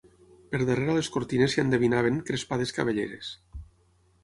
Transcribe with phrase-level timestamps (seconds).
[0.53, 3.33] Per darrera les cortines s'hi endevinaven crespades cabelleres